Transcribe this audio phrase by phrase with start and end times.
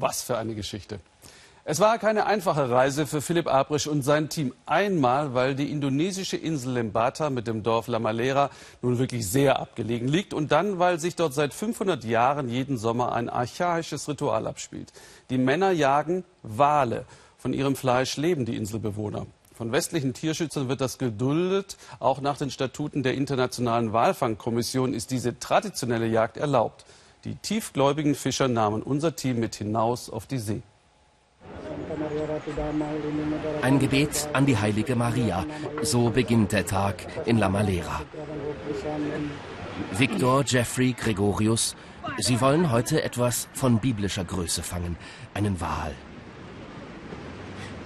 [0.00, 1.00] Was für eine Geschichte.
[1.70, 4.54] Es war keine einfache Reise für Philipp Abrisch und sein Team.
[4.64, 8.48] Einmal, weil die indonesische Insel Lembata mit dem Dorf Lamalera
[8.80, 13.12] nun wirklich sehr abgelegen liegt und dann, weil sich dort seit 500 Jahren jeden Sommer
[13.12, 14.94] ein archaisches Ritual abspielt.
[15.28, 17.04] Die Männer jagen Wale.
[17.36, 19.26] Von ihrem Fleisch leben die Inselbewohner.
[19.54, 21.76] Von westlichen Tierschützern wird das geduldet.
[21.98, 26.86] Auch nach den Statuten der Internationalen Walfangkommission ist diese traditionelle Jagd erlaubt.
[27.24, 30.62] Die tiefgläubigen Fischer nahmen unser Team mit hinaus auf die See.
[33.62, 35.44] Ein Gebet an die heilige Maria.
[35.82, 38.02] So beginnt der Tag in La Malera.
[39.96, 41.74] Victor, Jeffrey, Gregorius,
[42.18, 44.96] sie wollen heute etwas von biblischer Größe fangen,
[45.34, 45.94] einen Wal.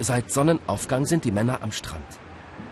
[0.01, 2.05] Seit Sonnenaufgang sind die Männer am Strand.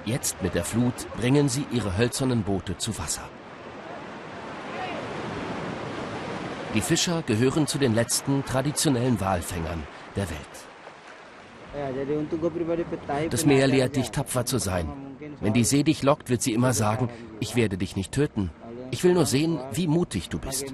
[0.05, 3.29] Jetzt mit der Flut bringen sie ihre hölzernen Boote zu Wasser.
[6.75, 9.83] Die Fischer gehören zu den letzten traditionellen Walfängern
[10.15, 10.41] der Welt.
[13.31, 14.89] Das Meer lehrt dich, tapfer zu sein.
[15.41, 17.09] Wenn die See dich lockt, wird sie immer sagen,
[17.41, 18.51] ich werde dich nicht töten.
[18.93, 20.73] Ich will nur sehen, wie mutig du bist.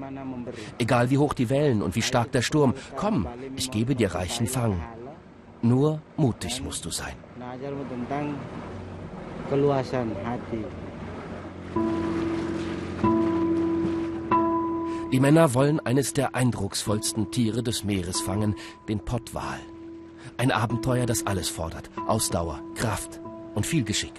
[0.79, 4.47] Egal wie hoch die Wellen und wie stark der Sturm, komm, ich gebe dir reichen
[4.47, 4.83] Fang.
[5.63, 7.15] Nur mutig musst du sein.
[15.17, 18.55] Die Männer wollen eines der eindrucksvollsten Tiere des Meeres fangen,
[18.87, 19.59] den Pottwal.
[20.37, 21.89] Ein Abenteuer, das alles fordert.
[22.07, 23.19] Ausdauer, Kraft
[23.55, 24.13] und viel Geschick.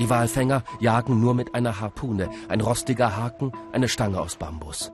[0.00, 4.90] Die Walfänger jagen nur mit einer Harpune, ein rostiger Haken, eine Stange aus Bambus.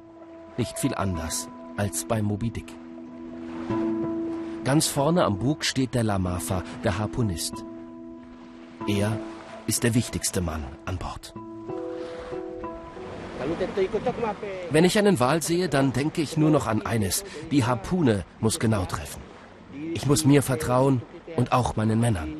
[0.59, 2.71] Nicht viel anders als bei Moby Dick.
[4.65, 7.65] Ganz vorne am Bug steht der Lamafa, der Harpunist.
[8.87, 9.19] Er
[9.67, 11.33] ist der wichtigste Mann an Bord.
[14.71, 17.25] Wenn ich einen Wal sehe, dann denke ich nur noch an eines.
[17.51, 19.21] Die Harpune muss genau treffen.
[19.95, 21.03] Ich muss mir vertrauen
[21.37, 22.37] und auch meinen Männern.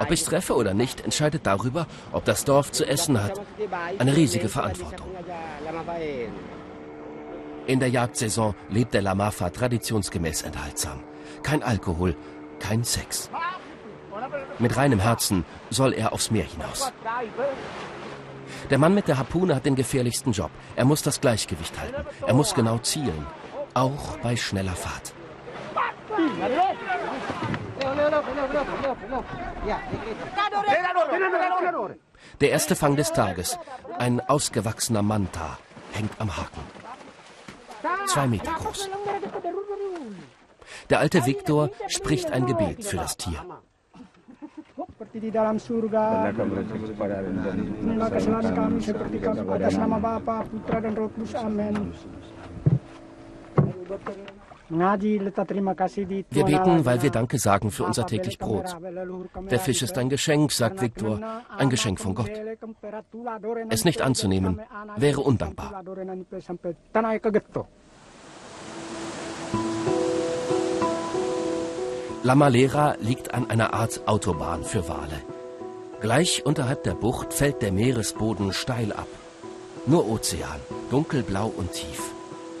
[0.00, 3.40] Ob ich treffe oder nicht, entscheidet darüber, ob das Dorf zu essen hat.
[3.98, 5.06] Eine riesige Verantwortung.
[7.66, 11.00] In der Jagdsaison lebt der Lamafa traditionsgemäß enthaltsam.
[11.42, 12.16] Kein Alkohol,
[12.60, 13.30] kein Sex.
[14.58, 16.92] Mit reinem Herzen soll er aufs Meer hinaus.
[18.70, 20.50] Der Mann mit der Harpune hat den gefährlichsten Job.
[20.76, 22.06] Er muss das Gleichgewicht halten.
[22.26, 23.26] Er muss genau zielen.
[23.74, 25.12] Auch bei schneller Fahrt.
[32.40, 33.58] Der erste Fang des Tages.
[33.98, 35.58] Ein ausgewachsener Manta
[35.92, 36.60] hängt am Haken.
[38.06, 38.88] Zwei Meter groß.
[40.90, 43.44] Der alte Viktor spricht ein Gebet für das Tier.
[45.08, 46.04] Seperti di dalam surga.
[47.80, 51.32] Inilah kesalahan kami seperti kami atas nama Bapa, Putra dan Roh Kudus.
[51.40, 51.88] Amin.
[56.28, 58.76] Wir beten, weil wir Danke sagen für unser täglich Brot.
[59.48, 61.16] Der Fisch ist ein Geschenk, sagt Viktor,
[61.56, 62.28] ein Geschenk von Gott.
[63.70, 64.60] Es nicht anzunehmen,
[65.00, 65.72] wäre undankbar.
[72.28, 75.22] La Malera liegt an einer Art Autobahn für Wale.
[76.02, 79.08] Gleich unterhalb der Bucht fällt der Meeresboden steil ab.
[79.86, 82.02] Nur Ozean, dunkelblau und tief.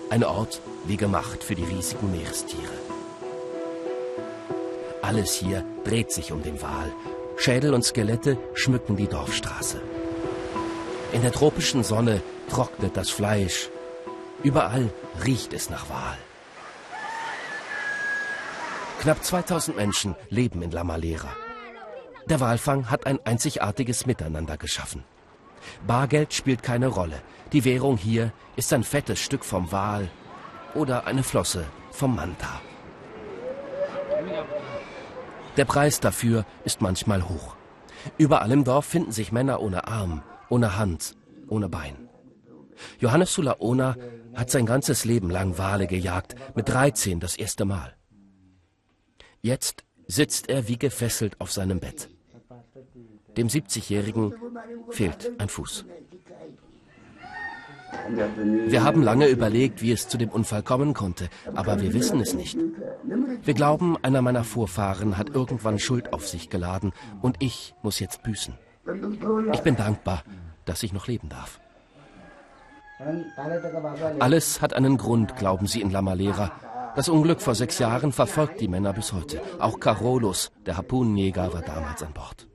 [0.08, 2.78] Ein Ort wie gemacht für die riesigen Meerestiere.
[5.02, 6.90] Alles hier dreht sich um den Wal.
[7.36, 9.82] Schädel und Skelette schmücken die Dorfstraße.
[11.12, 13.68] In der tropischen Sonne trocknet das Fleisch.
[14.42, 14.88] Überall
[15.26, 16.16] riecht es nach Wal.
[19.00, 21.28] Knapp 2000 Menschen leben in La Malera.
[22.26, 25.04] Der Walfang hat ein einzigartiges Miteinander geschaffen.
[25.86, 27.22] Bargeld spielt keine Rolle.
[27.52, 30.08] Die Währung hier ist ein fettes Stück vom Wal
[30.74, 32.60] oder eine Flosse vom Manta.
[35.56, 37.56] Der Preis dafür ist manchmal hoch.
[38.16, 41.14] Überall im Dorf finden sich Männer ohne Arm, ohne Hand,
[41.48, 42.08] ohne Bein.
[42.98, 43.96] Johannes Sulaona
[44.34, 47.97] hat sein ganzes Leben lang Wale gejagt, mit 13 das erste Mal.
[49.42, 52.08] Jetzt sitzt er wie gefesselt auf seinem Bett.
[53.36, 54.34] Dem 70-Jährigen
[54.90, 55.84] fehlt ein Fuß.
[58.66, 62.34] Wir haben lange überlegt, wie es zu dem Unfall kommen konnte, aber wir wissen es
[62.34, 62.58] nicht.
[63.44, 66.92] Wir glauben, einer meiner Vorfahren hat irgendwann Schuld auf sich geladen
[67.22, 68.54] und ich muss jetzt büßen.
[69.52, 70.22] Ich bin dankbar,
[70.64, 71.60] dass ich noch leben darf.
[74.18, 76.50] Alles hat einen Grund, glauben sie in La Malera.
[76.98, 79.40] Das Unglück vor sechs Jahren verfolgt die Männer bis heute.
[79.60, 82.48] Auch Carolus, der Harpunenjäger, war damals an Bord.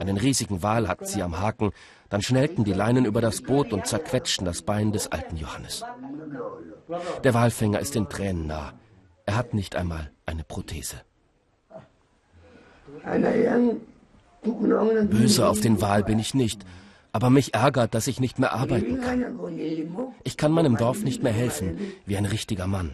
[0.00, 1.72] Einen riesigen Wal hatten sie am Haken,
[2.08, 5.84] dann schnellten die Leinen über das Boot und zerquetschten das Bein des alten Johannes.
[7.22, 8.72] Der Walfänger ist den Tränen nah.
[9.26, 10.96] Er hat nicht einmal eine Prothese.
[15.10, 16.64] Böse auf den Wal bin ich nicht,
[17.14, 19.38] aber mich ärgert, dass ich nicht mehr arbeiten kann.
[20.24, 22.92] Ich kann meinem Dorf nicht mehr helfen, wie ein richtiger Mann.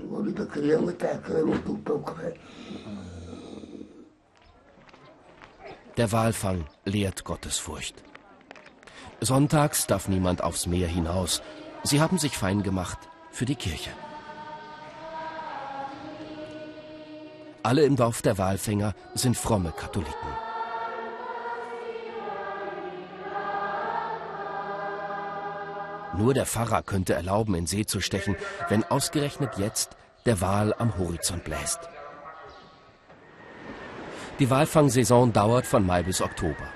[5.97, 7.95] Der Walfang lehrt Gottesfurcht.
[9.23, 11.41] Sonntags darf niemand aufs Meer hinaus.
[11.83, 12.99] Sie haben sich fein gemacht
[13.31, 13.91] für die Kirche.
[17.63, 20.50] Alle im Dorf der Walfänger sind fromme Katholiken.
[26.17, 28.37] Nur der Pfarrer könnte erlauben, in See zu stechen,
[28.69, 29.97] wenn ausgerechnet jetzt
[30.27, 31.81] der Wal am Horizont bläst.
[34.39, 36.67] Die Walfangsaison dauert von Mai bis Oktober.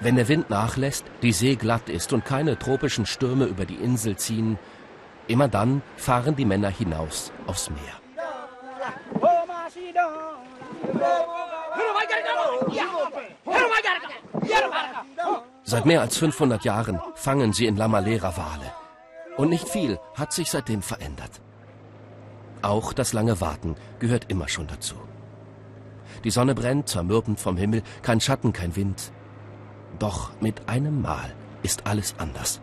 [0.00, 4.16] Wenn der Wind nachlässt, die See glatt ist und keine tropischen Stürme über die Insel
[4.16, 4.58] ziehen,
[5.26, 8.00] immer dann fahren die Männer hinaus aufs Meer.
[15.68, 18.72] Seit mehr als 500 Jahren fangen sie in Lamalera Wale.
[19.36, 21.40] Und nicht viel hat sich seitdem verändert.
[22.62, 24.94] Auch das lange Warten gehört immer schon dazu.
[26.22, 29.10] Die Sonne brennt, zermürbend vom Himmel, kein Schatten, kein Wind.
[29.98, 31.34] Doch mit einem Mal
[31.64, 32.60] ist alles anders.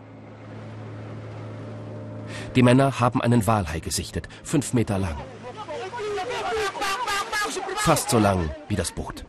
[2.56, 5.16] Die Männer haben einen Walhai gesichtet, fünf Meter lang.
[7.76, 9.26] Fast so lang wie das Boot.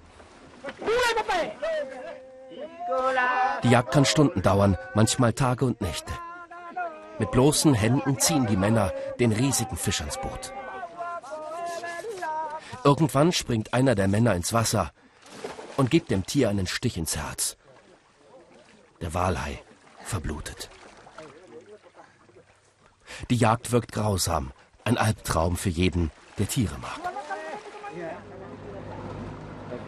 [3.65, 6.13] Die Jagd kann Stunden dauern, manchmal Tage und Nächte.
[7.17, 10.53] Mit bloßen Händen ziehen die Männer den riesigen Fisch ans Boot.
[12.83, 14.91] Irgendwann springt einer der Männer ins Wasser
[15.77, 17.57] und gibt dem Tier einen Stich ins Herz.
[19.01, 19.63] Der Walhai
[20.03, 20.69] verblutet.
[23.31, 24.51] Die Jagd wirkt grausam,
[24.83, 26.99] ein Albtraum für jeden, der Tiere mag.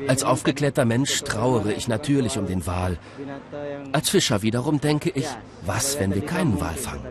[0.08, 2.98] Als aufgeklärter Mensch trauere ich natürlich um den Wal.
[3.92, 5.28] Als Fischer wiederum denke ich,
[5.66, 7.08] was, wenn wir keinen Wal fangen?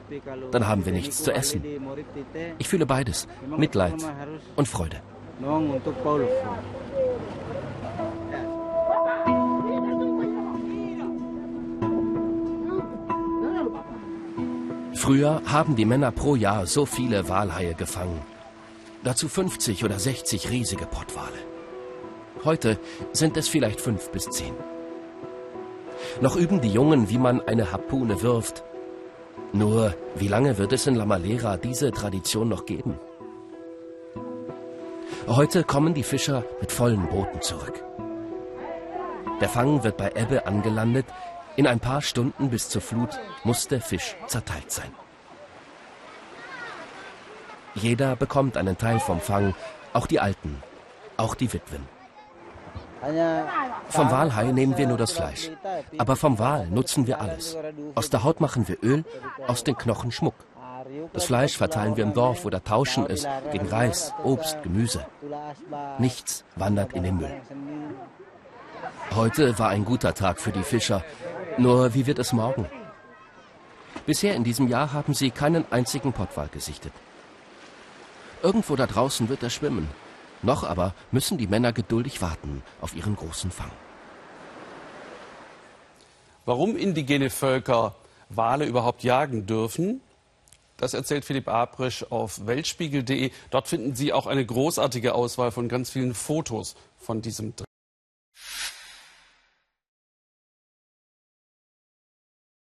[0.53, 1.62] Dann haben wir nichts zu essen.
[2.59, 3.94] Ich fühle beides, Mitleid
[4.55, 5.00] und Freude.
[14.94, 18.21] Früher haben die Männer pro Jahr so viele Walhaie gefangen.
[19.05, 21.56] Dazu 50 oder 60 riesige Pottwale.
[22.46, 22.78] Heute
[23.12, 24.54] sind es vielleicht fünf bis zehn.
[26.20, 28.62] Noch üben die Jungen, wie man eine Harpune wirft.
[29.52, 33.00] Nur, wie lange wird es in La Malera diese Tradition noch geben?
[35.26, 37.82] Heute kommen die Fischer mit vollen Booten zurück.
[39.40, 41.06] Der Fang wird bei Ebbe angelandet.
[41.56, 44.93] In ein paar Stunden bis zur Flut muss der Fisch zerteilt sein.
[47.75, 49.56] Jeder bekommt einen Teil vom Fang,
[49.93, 50.62] auch die Alten,
[51.16, 51.95] auch die Witwen.
[53.88, 55.50] Vom Walhai nehmen wir nur das Fleisch.
[55.99, 57.56] Aber vom Wal nutzen wir alles.
[57.94, 59.05] Aus der Haut machen wir Öl,
[59.47, 60.35] aus den Knochen Schmuck.
[61.12, 65.06] Das Fleisch verteilen wir im Dorf oder tauschen es gegen Reis, Obst, Gemüse.
[65.99, 67.35] Nichts wandert in den Müll.
[69.14, 71.03] Heute war ein guter Tag für die Fischer.
[71.58, 72.67] Nur wie wird es morgen?
[74.05, 76.93] Bisher in diesem Jahr haben sie keinen einzigen Pottwal gesichtet.
[78.43, 79.89] Irgendwo da draußen wird er schwimmen.
[80.43, 83.70] Noch aber müssen die Männer geduldig warten auf ihren großen Fang.
[86.44, 87.94] Warum indigene Völker
[88.28, 90.00] Wale überhaupt jagen dürfen,
[90.76, 93.31] das erzählt Philipp Abrisch auf weltspiegel.de.
[93.50, 97.66] Dort finden Sie auch eine großartige Auswahl von ganz vielen Fotos von diesem Dreh.